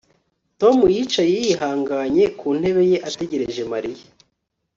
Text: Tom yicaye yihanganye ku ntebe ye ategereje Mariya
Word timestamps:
Tom 0.59 0.77
yicaye 0.95 1.35
yihanganye 1.45 2.23
ku 2.39 2.47
ntebe 2.59 2.81
ye 2.91 2.97
ategereje 3.09 3.61
Mariya 3.71 4.03